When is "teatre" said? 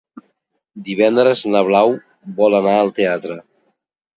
3.03-3.37